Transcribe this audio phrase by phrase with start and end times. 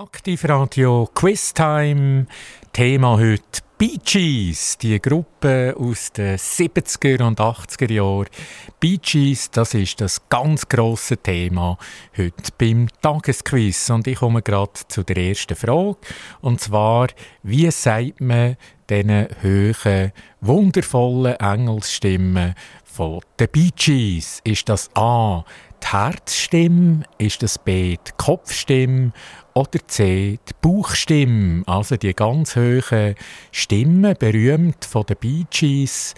[0.00, 2.26] Aktivradio Quiztime.
[2.72, 8.28] Thema heute Bee Gees, die Gruppe aus den 70er und 80er Jahren.
[8.80, 11.76] Bee Gees, das ist das ganz grosse Thema
[12.16, 13.90] heute beim Tagesquiz.
[13.90, 15.98] Und ich komme gerade zu der ersten Frage.
[16.40, 17.08] Und zwar,
[17.42, 18.56] wie sagt man
[18.88, 22.54] diesen hohen, wundervollen Engelsstimmen
[22.84, 24.40] von den Bee Gees?
[24.44, 25.44] Ist das A,
[25.82, 27.04] die Herzstimme?
[27.18, 29.12] Ist das B, die Kopfstimme?
[29.54, 33.14] Oder C, die Bauchstimme, also die ganz hohen
[33.50, 36.14] Stimmen, berühmt von den Bee Gees,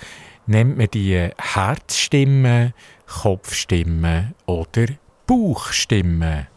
[0.46, 2.74] nennt man die Herzstimme,
[3.06, 4.86] Kopfstimme oder
[5.26, 6.48] Bauchstimme.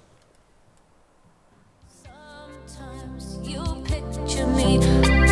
[2.65, 4.79] Sometimes you picture me,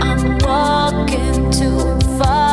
[0.02, 2.53] I'm walking too far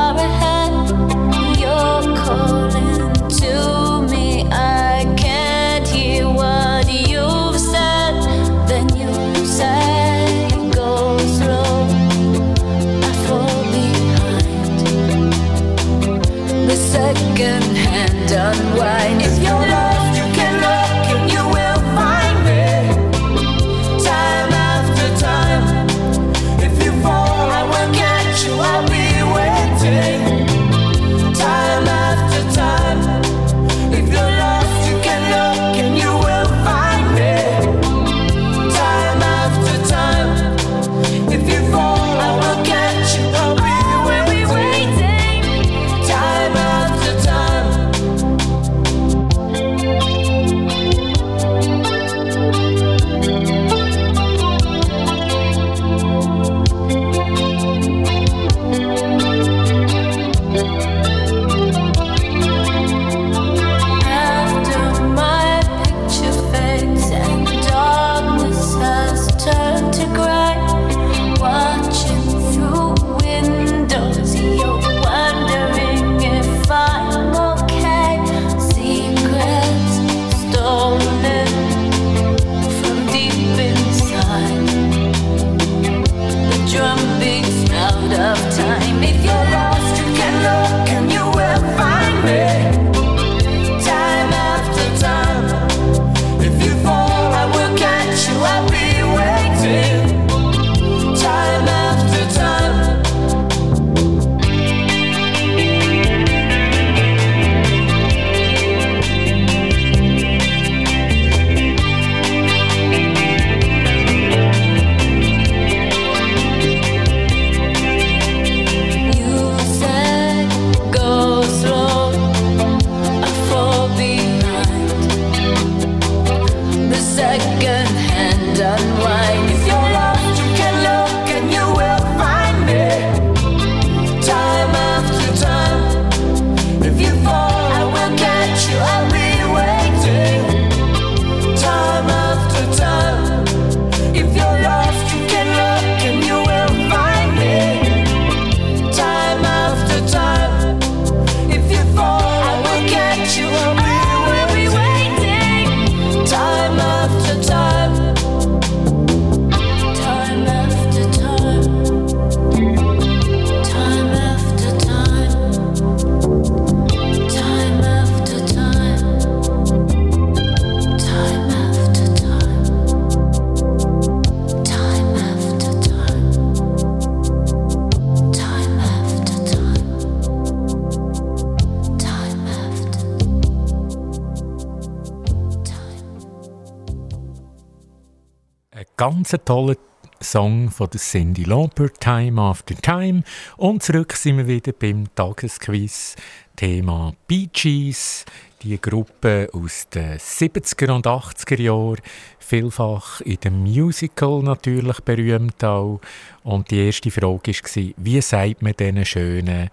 [189.01, 189.77] ganz toller
[190.21, 193.23] Song von der Cindy Lauper, Time After Time.
[193.57, 196.17] Und zurück sind wir wieder beim Tagesquiz.
[196.55, 198.27] Thema Bee Gees,
[198.63, 202.03] die Gruppe aus den 70er und 80er Jahren.
[202.39, 206.03] Vielfach in dem Musical natürlich berühmt auch.
[206.43, 209.71] Und die erste Frage war, wie sagt man diesen schönen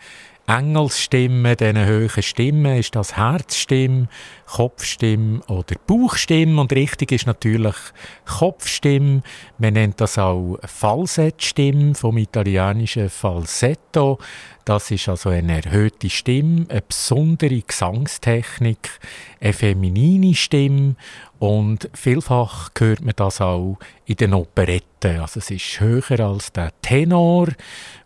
[0.50, 4.08] Engelsstimmen, diesen hohen Stimmen, ist das Herzstimme,
[4.46, 6.62] Kopfstimme oder Bauchstimme?
[6.62, 7.76] Und richtig ist natürlich
[8.26, 9.24] Kopfstimme.
[9.58, 14.20] Man nennt das auch Falsettstimme vom italienischen Falsetto.
[14.68, 19.00] Das ist also eine erhöhte Stimme, eine besondere Gesangstechnik,
[19.40, 20.98] eine feminine Stimme
[21.40, 25.22] und vielfach hört man das auch in den Operetten.
[25.22, 27.48] Also es ist höher als der Tenor,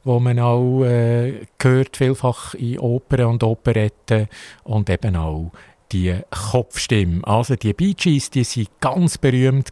[0.03, 4.27] wo man auch äh, hört vielfach in Opern und Operetten
[4.63, 5.51] und eben auch
[5.91, 7.21] die Kopfstimme.
[7.23, 9.71] Also die Bee Gees, die sind ganz berühmt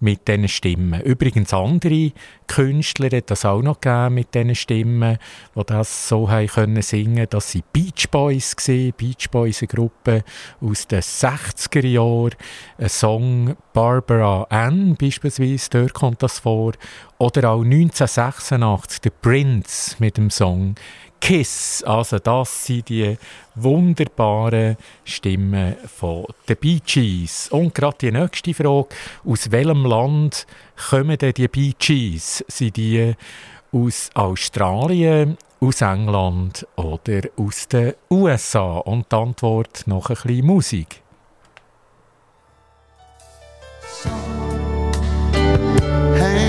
[0.00, 1.00] mit diesen Stimmen.
[1.02, 2.12] Übrigens andere
[2.46, 5.18] Künstler hat das auch noch gegeben mit diesen Stimmen,
[5.54, 7.26] die das so haben können singen.
[7.28, 8.94] Das sind Beach Boys gewesen.
[8.96, 10.24] Beach Boys, eine Gruppe
[10.60, 12.34] aus den 60er Jahren.
[12.78, 16.72] Ein Song Barbara Ann beispielsweise, dort kommt das vor.
[17.24, 20.74] Oder auch 1986 der Prince mit dem Song
[21.22, 21.82] Kiss.
[21.86, 23.16] Also das sind die
[23.54, 27.48] wunderbaren Stimmen von den Bee Gees.
[27.48, 28.88] Und gerade die nächste Frage,
[29.24, 30.46] aus welchem Land
[30.90, 32.44] kommen denn die Bee Gees?
[32.46, 33.14] Sind die
[33.72, 38.76] aus Australien, aus England oder aus den USA?
[38.80, 41.00] Und die Antwort noch ein bisschen Musik.
[46.14, 46.43] looking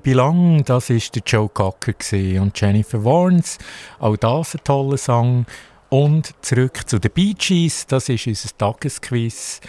[0.00, 1.92] We Belong, das ist der Joe Cocker
[2.40, 3.58] und Jennifer Warnes.
[3.98, 5.44] Auch das ein toller Song.
[5.90, 9.60] Und zurück zu den Bee Gees, das ist unser Tagesquiz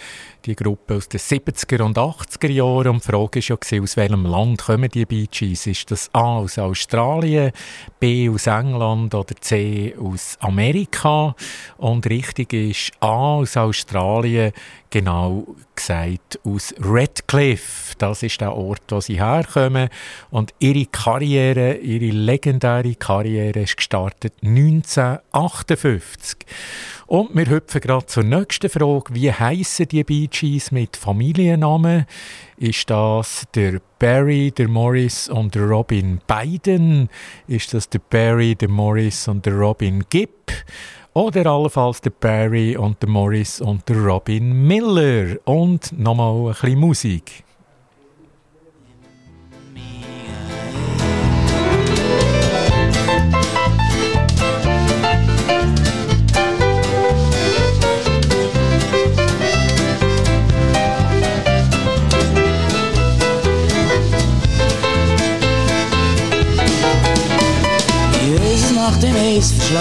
[0.44, 2.88] die Gruppe aus den 70er und 80er Jahren.
[2.88, 5.66] Und die Frage war ja, aus welchem Land kommen die Bee Gees?
[5.66, 7.52] Ist das A aus Australien,
[8.00, 11.34] B aus England oder C aus Amerika?
[11.78, 14.52] Und richtig ist A aus Australien,
[14.90, 17.94] genau gesagt aus Redcliffe.
[17.98, 19.88] Das ist der Ort, wo sie herkommen.
[20.30, 26.46] Und ihre Karriere, ihre legendäre Karriere ist gestartet 1958.
[27.12, 29.12] Und wir hüpfen gerade zur nächsten Frage.
[29.14, 32.06] Wie heißen die Bee Gees mit Familiennamen?
[32.56, 37.10] Ist das der Barry, der Morris und der Robin Biden?
[37.46, 40.52] Ist das der Barry, der Morris und der Robin Gibb?
[41.12, 45.36] Oder allenfalls der Barry und der Morris und der Robin Miller?
[45.44, 47.44] Und nochmal ein bisschen Musik.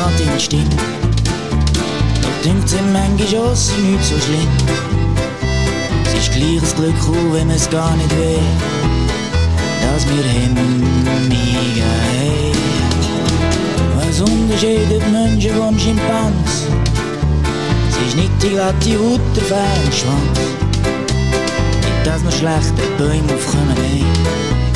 [0.01, 0.65] Ihn die Stimme.
[2.21, 4.49] Doch denkt ihm manchmal auch, sie nicht so schlimm.
[6.05, 8.39] Es ist gleich ein Glück, auch wenn es gar nicht will,
[9.81, 10.91] dass wir haben.
[13.95, 16.67] Was unterscheidet Menschen von Schimpans?
[17.89, 20.39] Es ist nicht die glatte Haut, der feine Schwanz.
[21.77, 24.70] Nicht, dass wir schlechte Bäume aufkommen haben,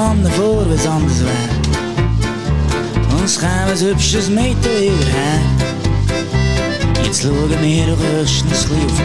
[0.00, 1.50] alles anders wäre.
[3.16, 5.40] Und es käme ein hübsches Mädchen her.
[7.04, 9.02] Jetzt schauen wir doch höchstens ein auf B,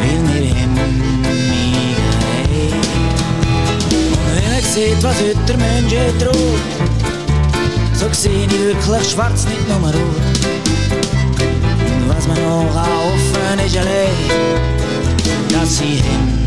[0.00, 1.12] weil wir hemmigen
[3.90, 6.60] Und wenn man sieht, was heute der Mensch droht,
[7.94, 9.94] so sehe ich wirklich schwarz, nicht nur rot.
[12.00, 14.08] Und was man noch offen ist allein,
[15.52, 16.39] dass sie hemmigen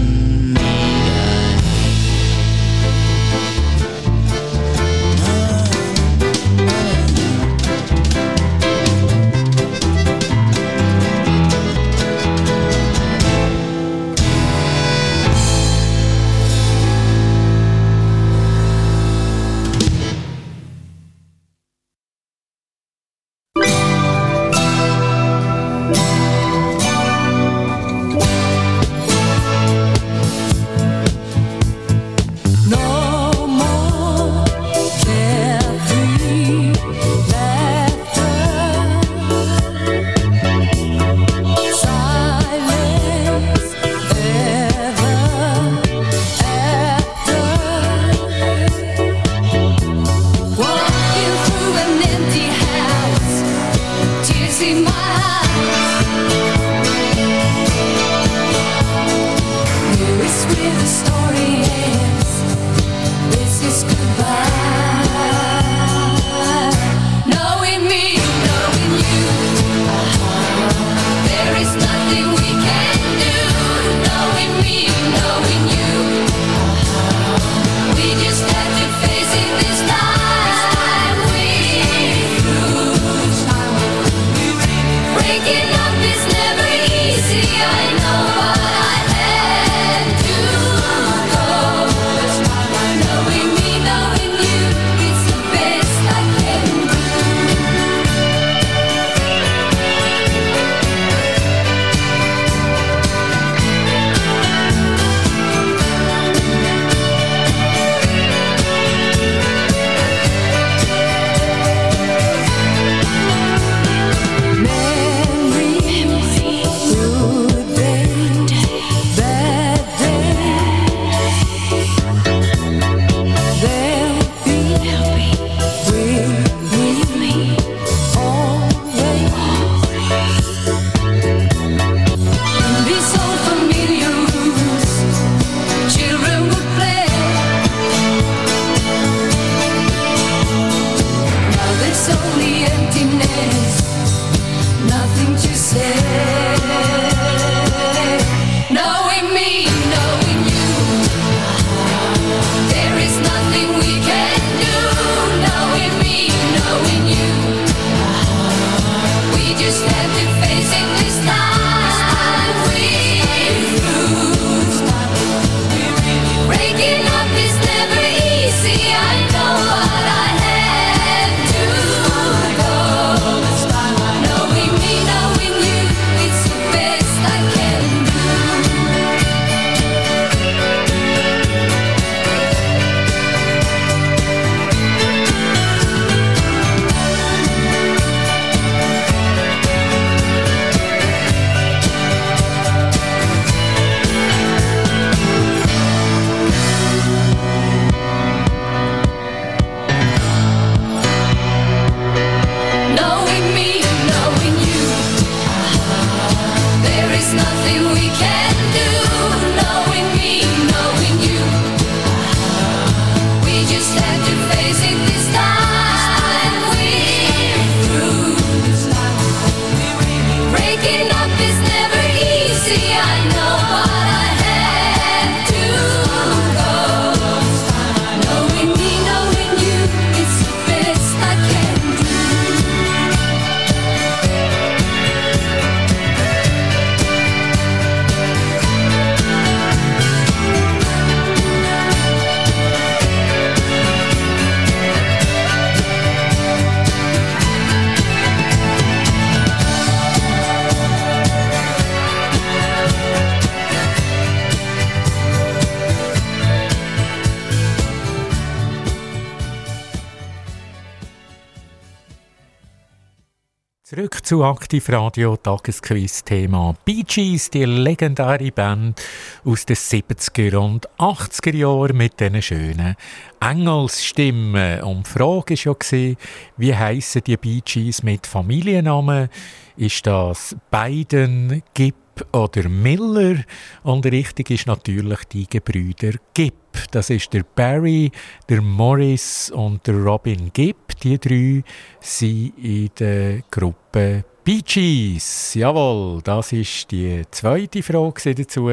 [264.24, 269.02] zu Aktivradio Tagesquiz-Thema Bee Gees, die legendäre Band
[269.44, 272.96] aus den 70er und 80er Jahren mit diesen schönen
[273.42, 274.82] Engelsstimmen.
[274.82, 276.16] Und die Frage war ja,
[276.58, 279.30] wie heissen die Bee Gees mit Familiennamen?
[279.76, 281.96] Ist das Biden, Gibb
[282.32, 283.44] oder Miller?
[283.84, 286.54] Und richtig ist natürlich die Gebrüder Gibb.
[286.92, 288.12] Das ist der Barry,
[288.48, 290.83] der Morris und der Robin Gibb.
[291.04, 291.64] Die drei
[292.00, 295.54] sind in der Gruppe Bee Gees.
[295.54, 298.72] Jawohl, das ist die zweite Frage dazu.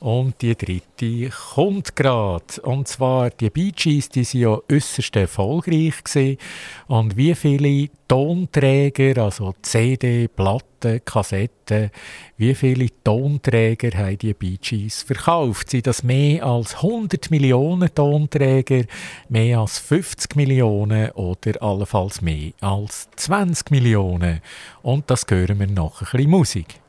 [0.00, 2.60] Und die dritte kommt gerade.
[2.62, 6.38] Und zwar, die Bee Gees, die sind ja äußerst erfolgreich gewesen.
[6.86, 11.90] Und wie viele Tonträger, also CD, Platten, Kassetten,
[12.36, 15.70] wie viele Tonträger haben die Bee Gees verkauft?
[15.70, 18.84] Sind das mehr als 100 Millionen Tonträger,
[19.28, 24.40] mehr als 50 Millionen oder allenfalls mehr als 20 Millionen?
[24.82, 26.80] Und das hören wir nach ein bisschen Musik.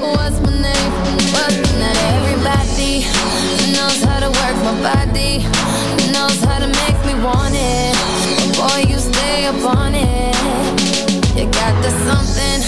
[0.00, 0.92] What's my name?
[1.32, 2.08] What's my name?
[2.14, 3.04] Everybody
[3.72, 5.44] knows how to work my body,
[6.12, 8.17] knows how to make me want it.
[8.58, 10.34] Boy, you stay up on it.
[11.38, 12.60] You got the something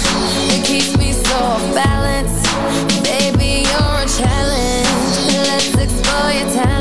[0.47, 1.39] that keeps me so
[1.75, 2.31] balance.
[3.03, 5.49] Baby, you're a challenge.
[5.49, 6.80] Let's explore your talent.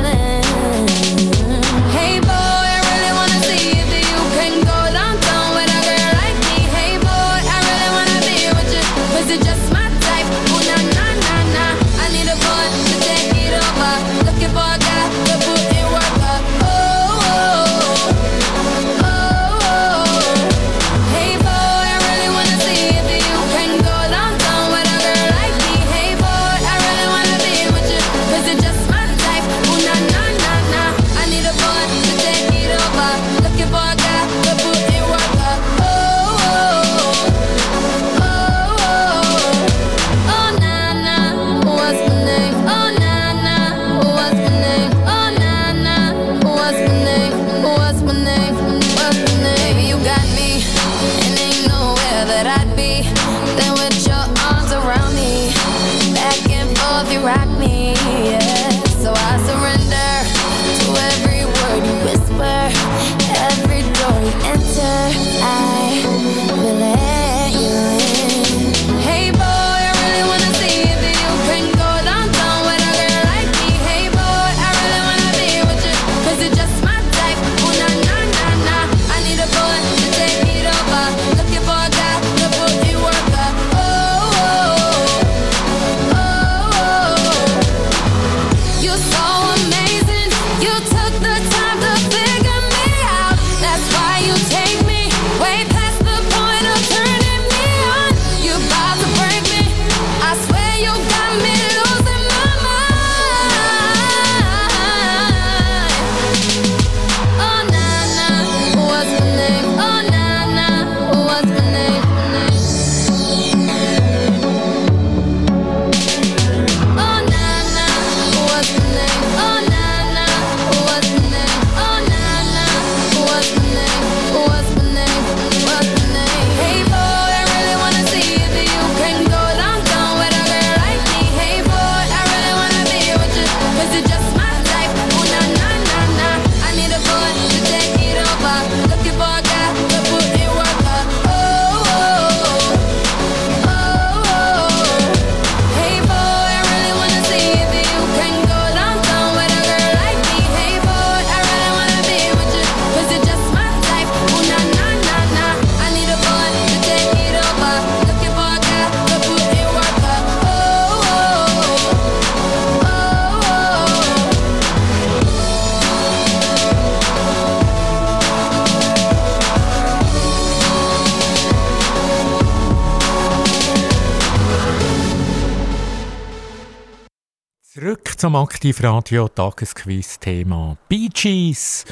[178.20, 181.86] Zum Aktivradio Tagesquiz-Thema Bee Gees.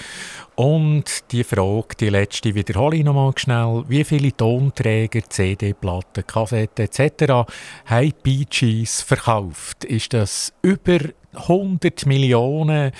[0.57, 3.83] Und die Frage, die letzte, wiederhole ich nochmal schnell.
[3.89, 7.47] Wie viele Tonträger, CD-Platten, Kassetten etc.
[7.85, 9.83] haben Bee Gees verkauft?
[9.83, 10.97] Ist das über
[11.37, 12.91] 100 Millionen,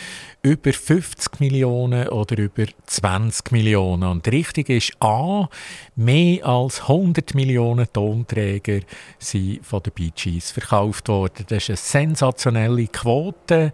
[0.43, 4.03] über 50 Millionen oder über 20 Millionen.
[4.03, 5.49] Und richtig ist A,
[5.95, 8.81] mehr als 100 Millionen Tonträger
[9.17, 11.45] sind von den Bee Gees verkauft worden.
[11.47, 13.73] Das ist eine sensationelle Quote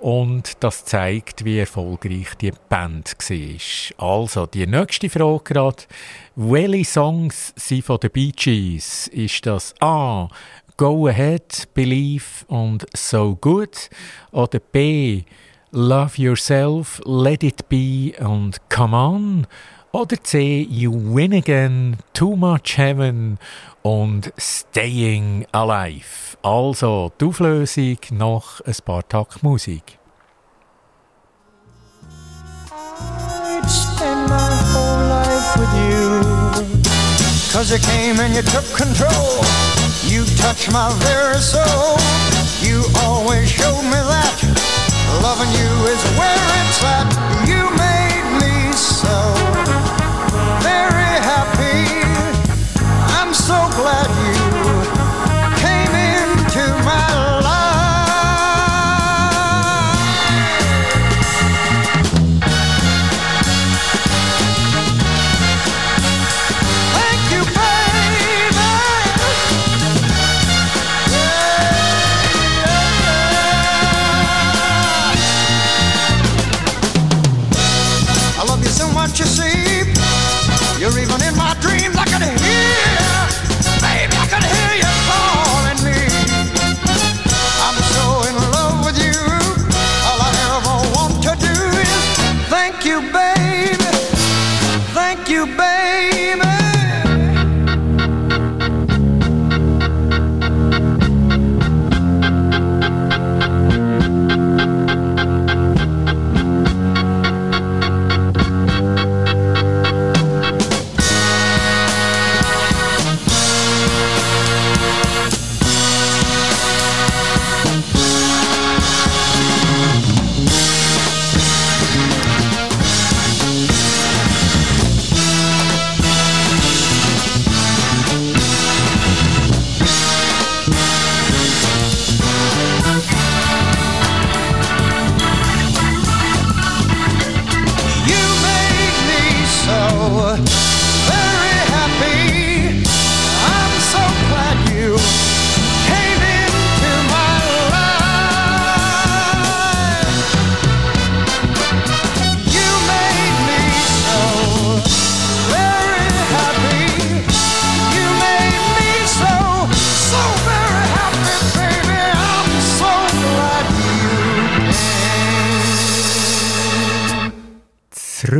[0.00, 4.20] und das zeigt, wie erfolgreich die Band war.
[4.20, 5.84] Also, die nächste Frage gerade.
[6.36, 9.08] Welche Songs sind von den Bee Gees?
[9.08, 10.28] Ist das A.
[10.76, 13.90] Go Ahead, Believe und So Good?
[14.32, 15.24] Oder B.
[15.72, 19.46] Love Yourself, Let It Be und Come On?
[19.92, 20.66] Oder C.
[20.70, 23.38] You Win Again, Too Much Heaven
[23.82, 26.29] und Staying Alive.
[26.42, 29.98] Also die Auflösung nach ein paar Takt Musik.
[37.52, 39.44] Cause you came and you took control.
[40.06, 41.98] You touched my very soul.
[42.62, 44.32] You always showed me that
[45.22, 47.48] loving you is where it's at.
[47.48, 47.79] You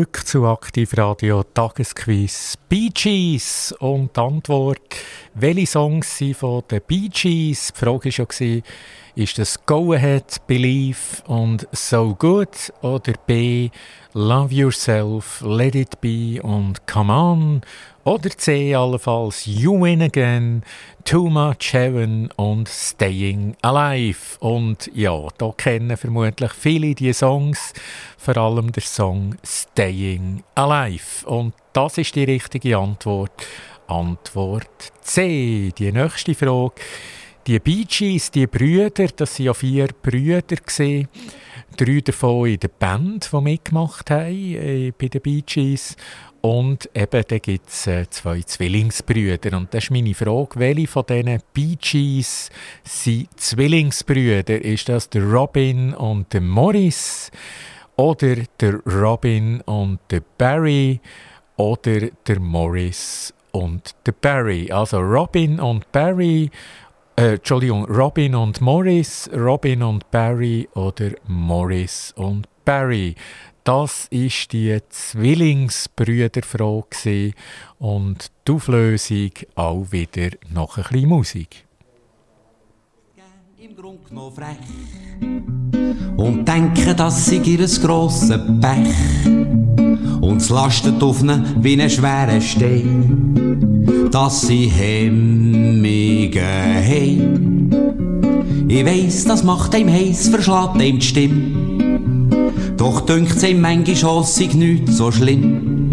[0.06, 4.96] zu Aktivradio Tagesquiz Bee Gees und die Antwort,
[5.34, 7.72] welche Songs sind von den Bee Gees?
[7.72, 8.62] Die Frage war schon,
[9.14, 13.70] ist das Go Ahead, Believe und So Good oder B,
[14.14, 17.60] Love Yourself, Let It Be und Come On
[18.04, 20.62] oder C allenfalls You Win Again,
[21.04, 24.38] Too Much Heaven und Staying Alive.
[24.40, 27.72] Und ja, da kennen vermutlich viele die Songs,
[28.20, 31.26] vor allem der Song Staying Alive.
[31.26, 33.46] Und das ist die richtige Antwort.
[33.86, 35.72] Antwort C.
[35.76, 36.74] Die nächste Frage.
[37.46, 40.42] Die Bee Gees, die Brüder, das waren ja vier Brüder.
[41.76, 45.96] Drei davon in der Band, die mitgemacht haben äh, bei den Bee Gees.
[46.42, 49.56] Und eben, da gibt es äh, zwei Zwillingsbrüder.
[49.56, 52.50] Und das ist meine Frage, welche von diesen Bee Gees
[52.84, 54.62] sind Zwillingsbrüder?
[54.62, 57.30] Ist das der Robin und der Morris?
[57.96, 61.00] Oder der Robin und der Barry?
[61.56, 64.70] Oder der Morris und der Barry?
[64.72, 66.50] Also Robin und Barry,
[67.16, 73.14] äh, Entschuldigung, Robin und Morris, Robin und Barry oder Morris und Barry.
[73.64, 77.34] Das ist die Zwillingsbrüderfrage
[77.78, 81.66] und die Auflösung auch wieder noch ein bisschen Musik.
[83.80, 84.58] Grund genommen frech.
[86.18, 88.94] Und denken, das sei ihr grosses Pech.
[90.20, 96.34] Und es lastet auf ihnen wie ein schwerer Stein, dass sie Hemmungen
[96.90, 97.70] haben.
[98.68, 102.76] Ich weiss, das macht einem heiß, verschlägt einem die Stimme.
[102.76, 105.88] Doch dünkt ihm manchmal sei nicht so schlimm.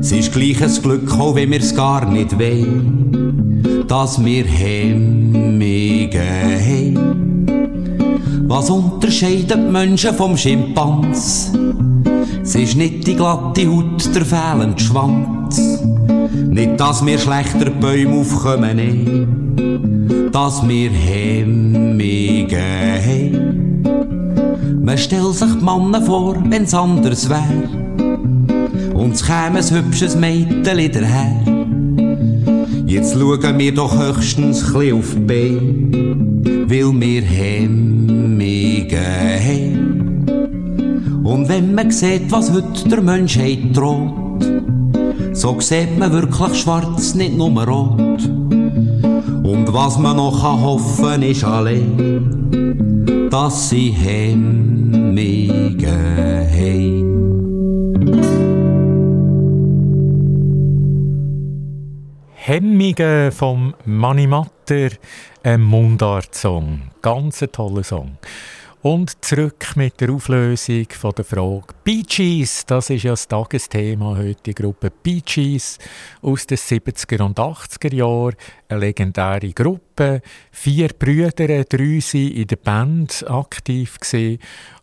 [0.00, 5.29] Es ist gleich ein Glück, auch wenn wir's gar nicht wollen, dass wir Hemmungen
[6.18, 7.46] haben.
[8.46, 11.52] Was unterscheidet Menschen vom Schimpans?
[12.42, 15.80] Es ist nicht die glatte Haut, der fehlende Schwanz.
[16.48, 19.26] Nicht, dass wir schlechter Bäume aufkommen, nee.
[20.32, 23.82] Dass wir Hemmige haben.
[24.82, 27.44] Man stellt sich die Männer vor, wenn's anders wär.
[28.94, 31.59] Und es käme ein hübsches Mädchen daher.
[32.90, 35.92] Jetzt schauen wir doch höchstens chli auf Beine,
[36.66, 40.26] weil wir Hemmige haben.
[41.22, 44.44] Und wenn man sieht, was heute der Menschheit droht,
[45.32, 48.24] so sieht man wirklich schwarz, nicht nur rot.
[48.24, 57.29] Und was man noch kann hoffen ist allein, dass sie Hemmige haben.
[62.50, 64.88] Hemmige vom Mani Matter,
[65.44, 66.90] ein Mundart-Song.
[67.00, 68.18] Ganz ein toller Song.
[68.82, 71.72] Und zurück mit der Auflösung von der Frage.
[71.84, 74.90] Bee Gees, das ist ja das Tagesthema heute, die Gruppe.
[74.90, 75.78] Bee Gees
[76.22, 78.34] aus den 70er und 80er Jahren,
[78.68, 83.96] eine legendäre Gruppe, vier Brüder, drei sind in der Band aktiv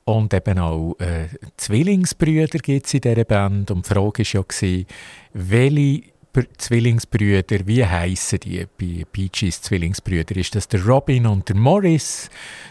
[0.05, 1.27] und eben auch äh,
[1.57, 3.71] Zwillingsbrüder gibt es in dieser Band.
[3.71, 4.85] Und die Frage war ja,
[5.33, 6.16] welche
[6.57, 10.37] Zwillingsbrüder, wie heißen die bei Bee Zwillingsbrüder?
[10.37, 12.29] Ist das der Robin und der Morris,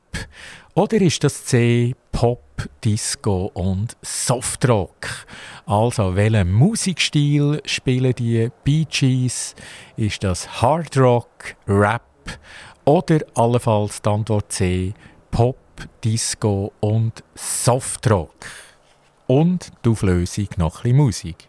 [0.73, 1.95] Oder ist das C.
[2.11, 2.43] Pop,
[2.83, 5.27] Disco und Softrock?
[5.67, 9.55] Also, welchen Musikstil spielen die Bee Gees?
[9.99, 12.03] Ist das Hard Rock, Rap
[12.85, 14.95] oder allenfalls die Antwort C.
[15.31, 15.57] Pop,
[16.03, 18.35] Disco und Softrock?
[19.27, 21.49] Und die Auflösung noch ein bisschen Musik.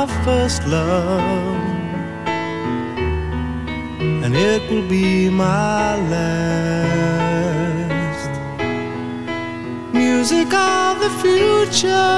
[0.00, 1.60] my first love,
[4.24, 7.50] and it will be my last.
[9.92, 12.16] Music of the future,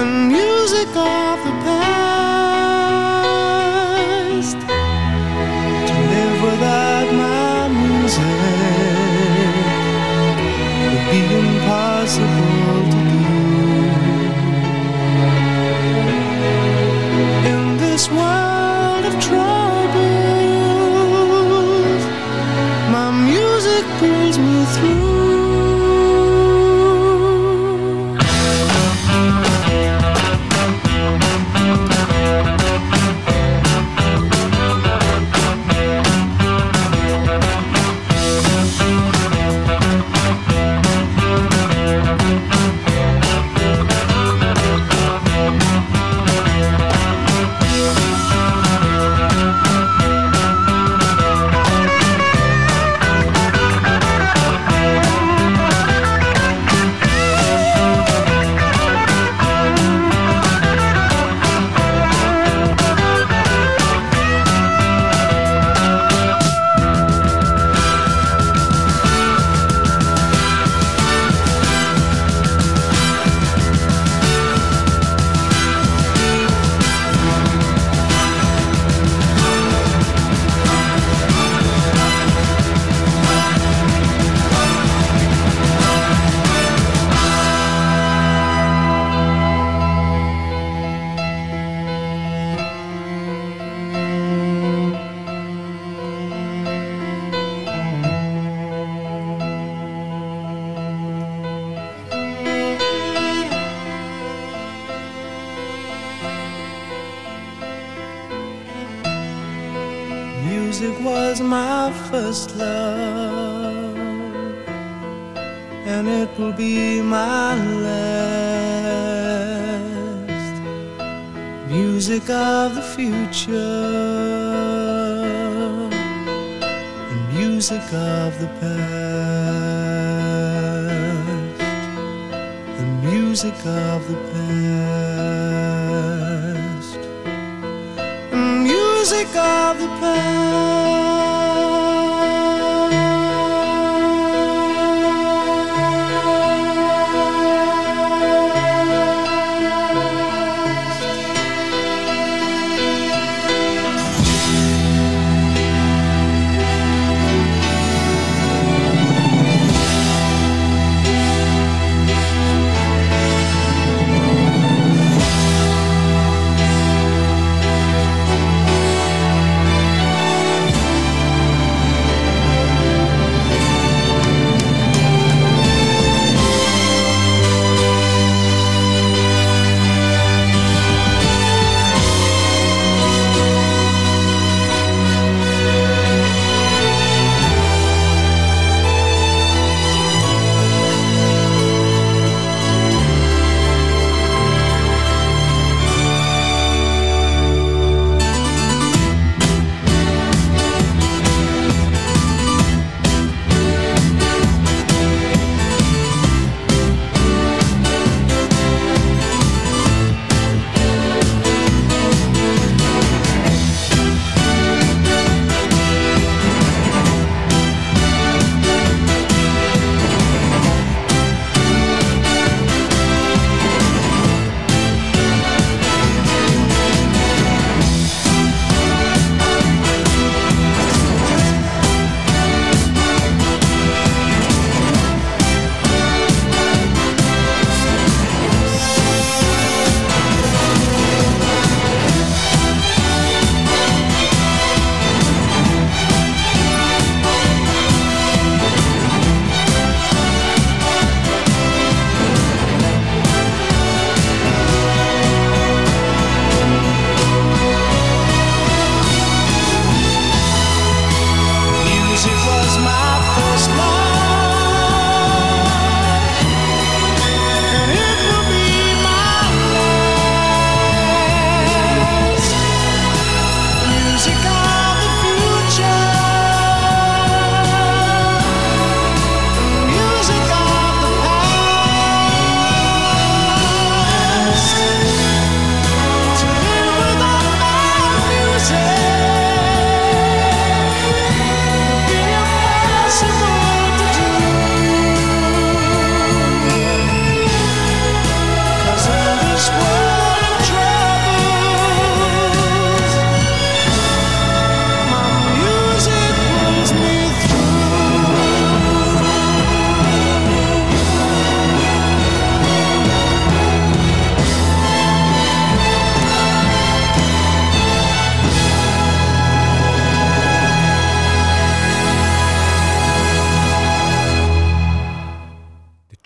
[0.00, 2.09] and music of the past.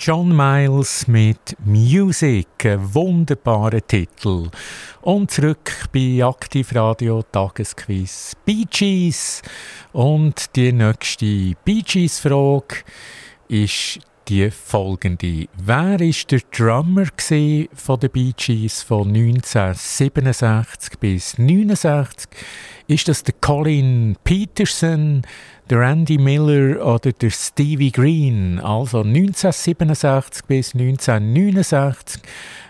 [0.07, 4.51] John Miles mit Music, ein wunderbarer Titel.
[5.01, 9.41] Und zurück bei Aktivradio Tagesquiz Bee Gees.
[9.95, 12.85] Und die nächste Bee Gees Frage
[13.49, 13.99] ist
[14.29, 15.49] die folgende.
[15.57, 17.07] Wer ist der Drummer
[17.75, 22.31] von den Bee Gees von 1967 bis 1969?
[22.87, 25.23] Ist das der Colin Peterson,
[25.69, 28.61] der Andy Miller oder der Stevie Green?
[28.61, 32.23] Also 1967 bis 1969.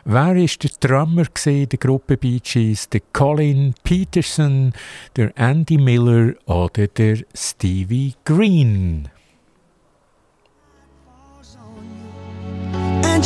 [0.05, 2.89] Wer ist der Drummer der Gruppe Bee Gees?
[2.89, 4.73] Der Colin Peterson,
[5.17, 9.09] der Andy Miller oder der Stevie Green?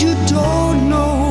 [0.01, 1.28] you don't know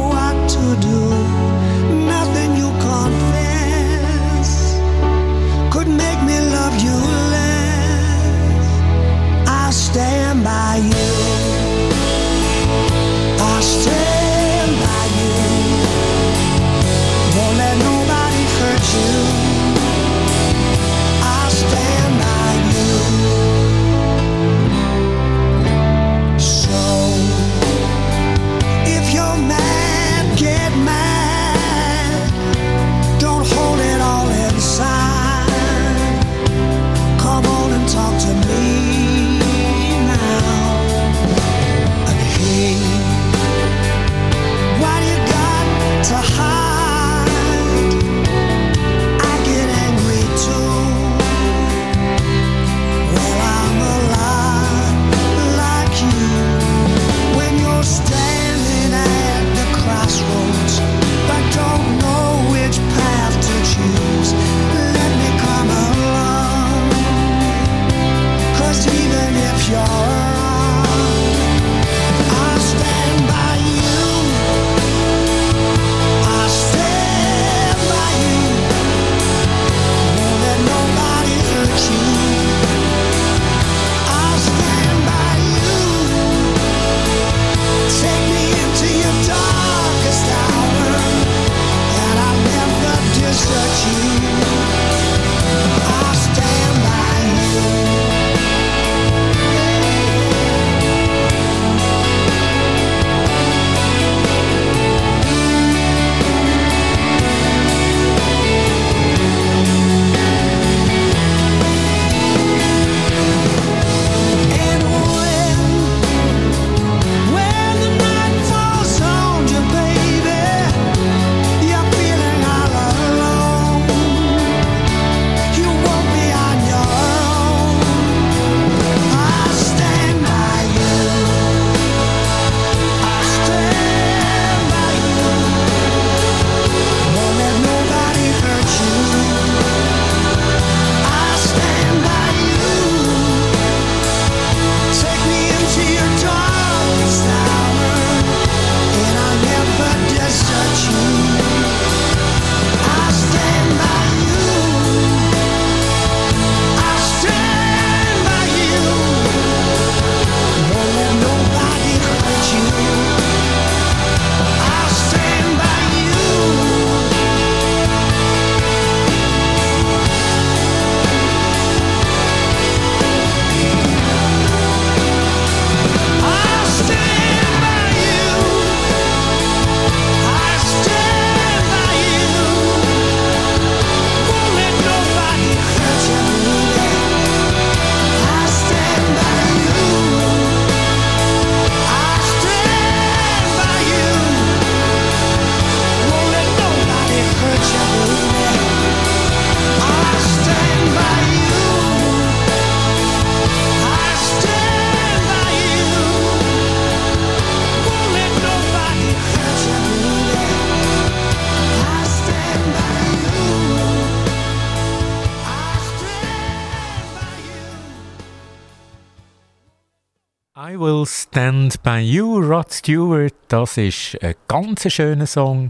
[220.88, 223.34] Will Stand By You, Rod Stewart.
[223.50, 225.70] Das ist ein ganz schöner Song.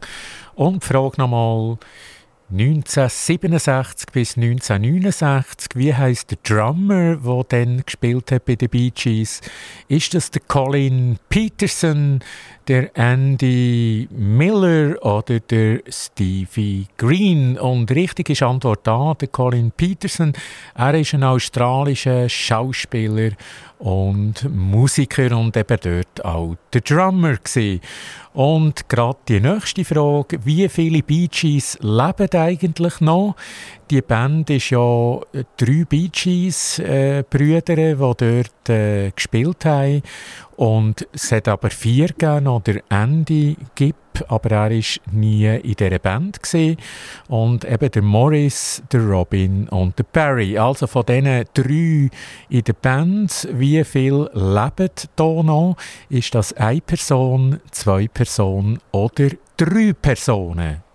[0.53, 1.79] Und die Frage nochmal,
[2.51, 9.41] 1967 bis 1969, wie heißt der Drummer, der dann gespielt hat bei den Bee Gees?
[9.87, 12.19] Ist das der Colin Peterson?
[12.67, 17.57] Der Andy Miller oder der Stevie Green?
[17.57, 20.33] Und richtig ist Antwort A, der Colin Peterson.
[20.75, 23.31] Er ist ein australischer Schauspieler
[23.79, 27.81] und Musiker und eben dort auch der Drummer gewesen.
[28.33, 33.35] Und gerade die nächste Frage, wie viele Bee Gees leben eigentlich noch?
[33.89, 35.19] Die Band ist ja
[35.57, 40.03] drei Bee Gees äh, Brüder, die dort äh, gespielt haben.
[40.57, 45.99] Und es hat aber vier gegeben, oder Andy gibt aber er war nie in dieser
[45.99, 46.41] Band.
[46.41, 46.77] Gewesen.
[47.27, 50.57] Und eben der Morris, der Robin und der Barry.
[50.57, 52.09] Also von diesen drei
[52.49, 55.77] in der Band, wie viel leben hier noch?
[56.09, 60.86] Ist das eine Person, zwei Personen oder drei Personen?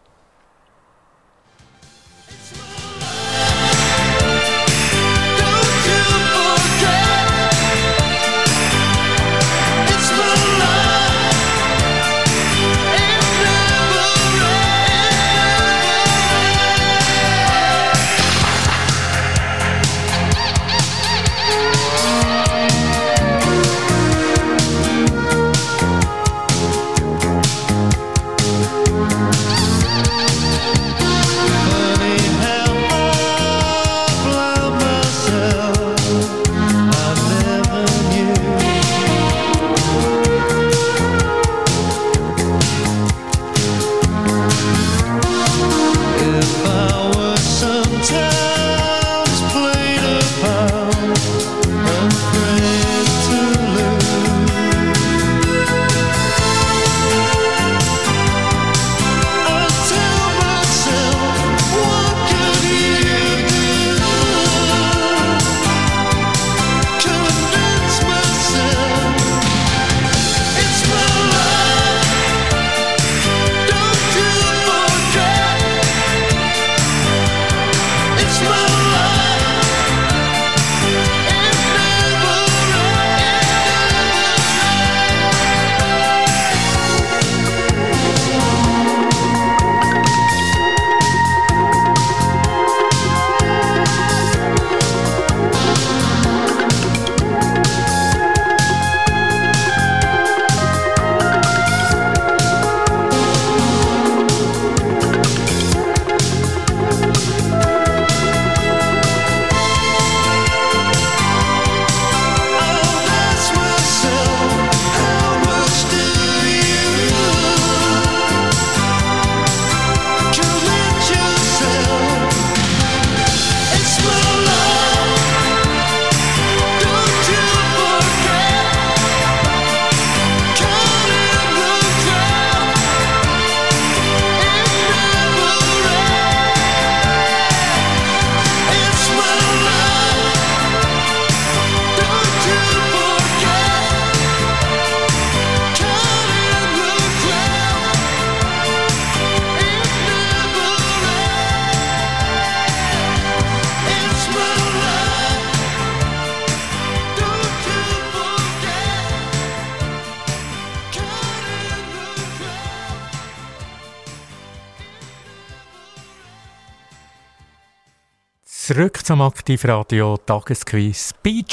[168.72, 171.44] Zurück zum Aktivradio Tagesquiz Bee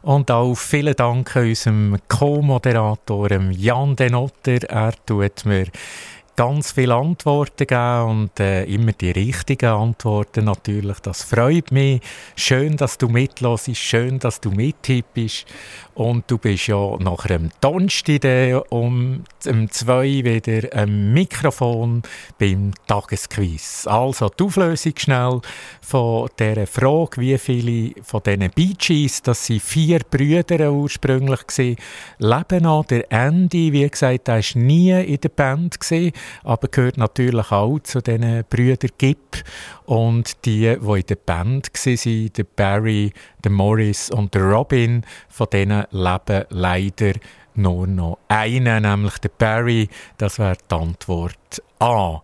[0.00, 4.62] und auch vielen Dank unserem Co-Moderator Jan Denotter.
[4.70, 5.66] Er tut mir
[6.34, 10.98] ganz viele Antworten geben und äh, immer die richtigen Antworten natürlich.
[11.00, 12.00] Das freut mich.
[12.36, 15.44] Schön, dass du mitlässt, schön, dass du mittippst.
[15.94, 22.02] Und du bist ja nach einem Donnerstag um, um zwei wieder am Mikrofon
[22.36, 23.86] beim Tagesquiz.
[23.86, 25.40] Also die Auflösung schnell
[25.80, 31.76] von dieser Frage, wie viele von diesen Bee Gees, das sind vier Brüder ursprünglich gewesen,
[32.18, 32.86] leben noch.
[32.86, 37.78] Der Andy, wie gesagt, der war nie in der Band, gewesen, aber gehört natürlich auch
[37.80, 39.44] zu diesen Brüdern Gibb.
[39.84, 43.12] Und die, die in der Band waren, der Barry,
[43.44, 47.14] der Morris und der Robin, von denen leben leider
[47.54, 49.88] nur noch einer, nämlich der Barry.
[50.18, 52.20] Das wäre die Antwort A.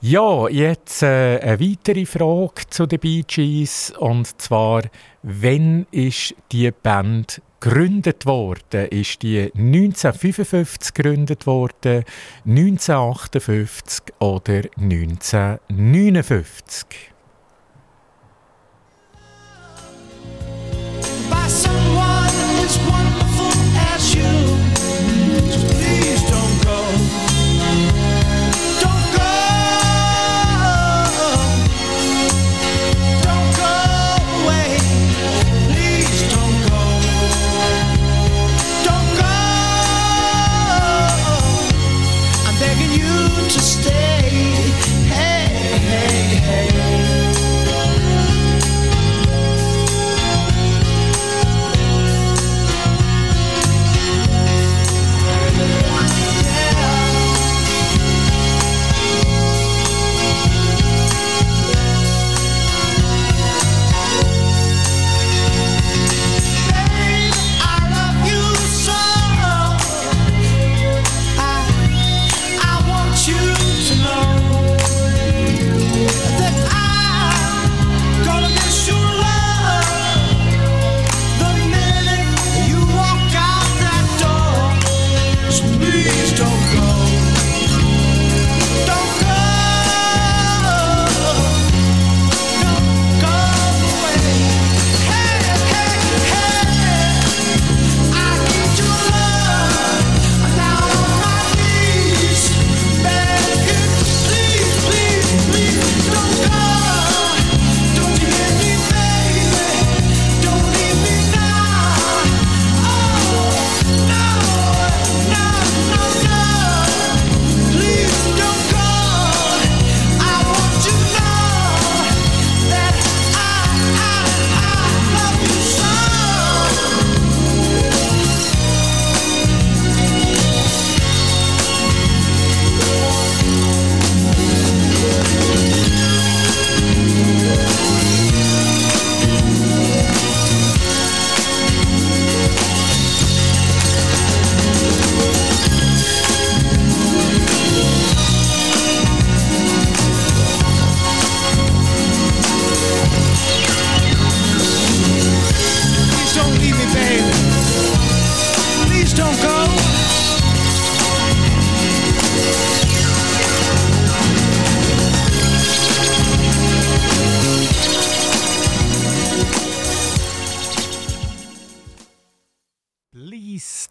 [0.00, 4.82] Ja, jetzt äh, eine weitere Frage zu den Bee Gees und zwar,
[5.22, 12.04] wann ist die Band gegründet worden ist die 1955 gegründet worden,
[12.44, 17.10] 1958 oder 1959.
[21.30, 21.67] by
[22.68, 22.97] is one.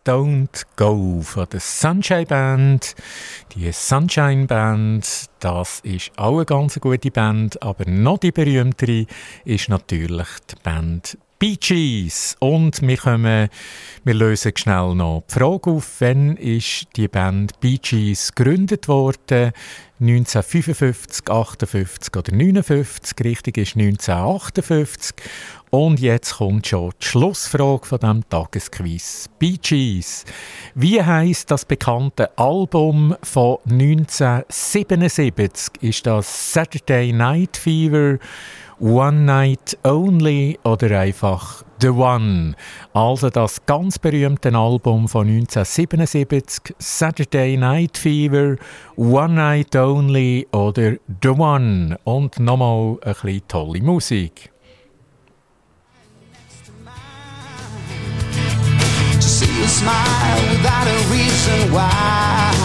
[0.08, 2.96] Don't Go von der Sunshine Band.
[3.54, 9.06] Die Sunshine Band, das ist auch eine ganz gute Band, aber noch die berühmtere
[9.44, 12.38] ist natürlich die Band Bee Gees.
[12.40, 13.50] Und wir, kommen,
[14.06, 19.52] wir lösen schnell noch die Frage auf, wann ist die Band Bee Gees gegründet worden?
[20.00, 23.18] 1955, 58 oder 59?
[23.26, 25.16] Richtig ist 1958.
[25.70, 29.28] Und jetzt kommt schon die Schlussfrage von diesem Tagesquiz.
[29.38, 30.24] Bee Gees.
[30.76, 35.74] Wie heisst das bekannte Album von 1977?
[35.82, 38.18] Ist das Saturday Night Fever,
[38.80, 42.56] One Night Only oder einfach The One?
[42.94, 48.56] Also das ganz berühmte Album von 1977, Saturday Night Fever,
[48.96, 52.00] One Night Only oder The One.
[52.06, 54.50] Und nochmal ein bisschen tolle Musik.
[59.68, 62.57] Smile without a reason why.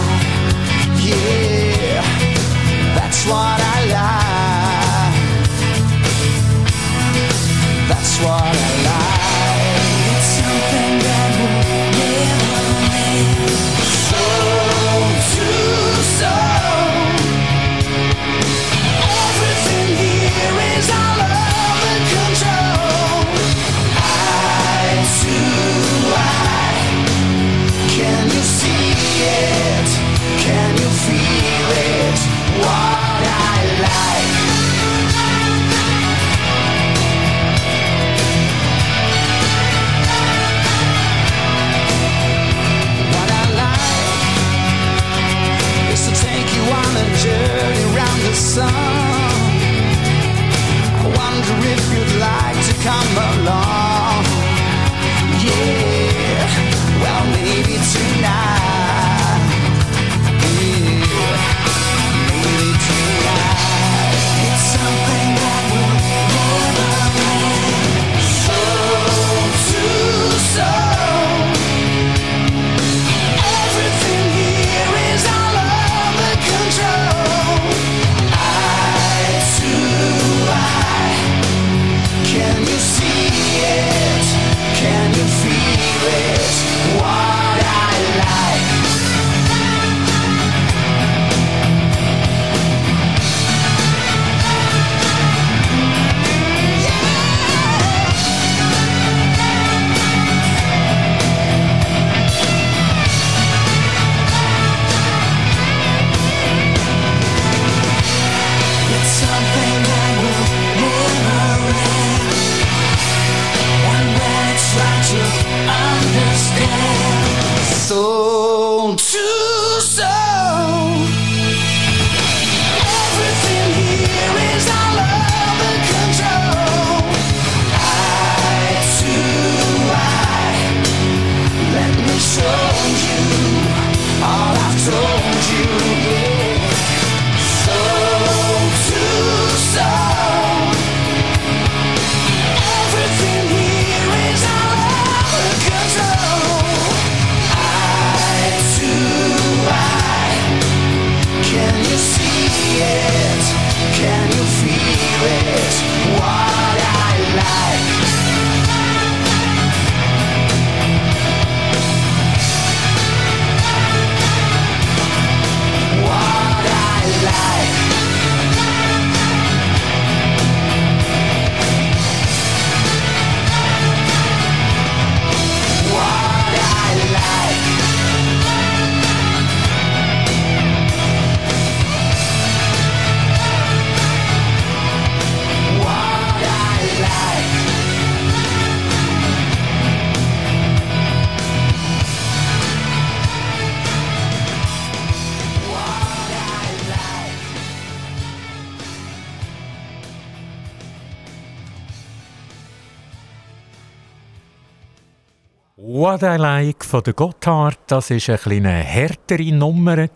[206.93, 210.07] Von der Gotthard, das ist eine kleine härtere Nummer.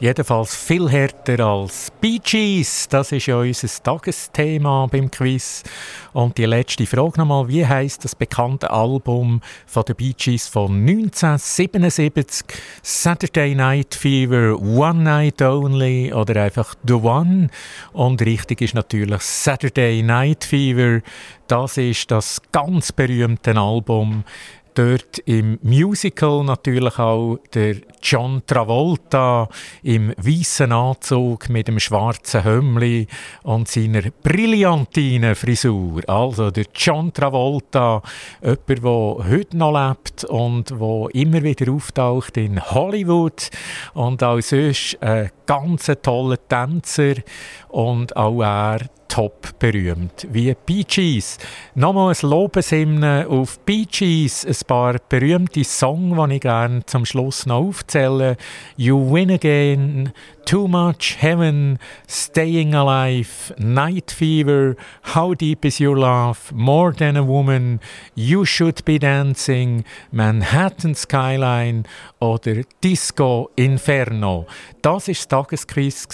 [0.00, 2.88] Jedenfalls viel härter als Bee Gees.
[2.88, 5.62] Das ist ja unser Tagesthema beim Quiz.
[6.12, 10.80] Und die letzte Frage nochmal, wie heißt das bekannte Album von der Bee Gees von
[10.80, 12.44] 1977?
[12.82, 17.50] Saturday Night Fever, One Night Only oder einfach The One?
[17.92, 21.02] Und richtig ist natürlich Saturday Night Fever.
[21.46, 24.24] Das ist das ganz berühmte Album
[24.74, 29.48] Dort im Musical natürlich auch der John Travolta
[29.84, 33.06] im weißen Anzug mit dem schwarzen Hömmli
[33.44, 36.02] und seiner brillantinen Frisur.
[36.08, 38.02] Also der John Travolta,
[38.42, 43.50] jemand, der heute noch lebt und der immer wieder auftaucht in Hollywood
[43.94, 47.14] und auch sonst ein ganz toller Tänzer
[47.68, 48.80] und auch er
[49.14, 51.38] top berühmt, wie Bee Gees.
[51.76, 57.46] Nochmal ein Lobeshymne auf Bee Gees, ein paar berühmte Songs, die ich gerne zum Schluss
[57.46, 58.36] noch aufzähle.
[58.76, 60.12] You Win Again,
[60.44, 67.24] Too Much Heaven, Staying Alive, Night Fever, How Deep Is Your Love, More Than a
[67.24, 67.80] Woman,
[68.14, 71.86] You Should Be Dancing, Manhattan Skyline
[72.20, 74.46] oder Disco Inferno.
[74.82, 76.06] Das das Tagesquiz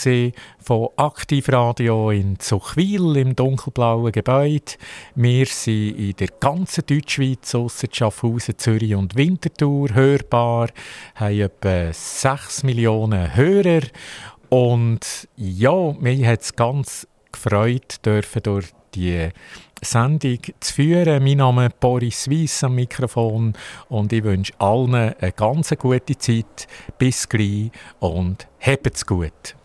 [0.70, 4.74] von Aktivradio in Zuchwil im dunkelblauen Gebäude.
[5.16, 10.68] Wir sind in der ganzen Deutschschweiz, ausser Schaffhausen, Zürich und Winterthur hörbar,
[11.16, 13.80] haben etwa 6 Millionen Hörer
[14.48, 19.30] und ja, mich hat es ganz gefreut, dürfen durch die
[19.82, 21.24] Sendung zu führen.
[21.24, 23.54] Mein Name ist Boris Weiss am Mikrofon
[23.88, 26.68] und ich wünsche allen eine ganz gute Zeit.
[26.96, 29.56] Bis gleich und habt's gut.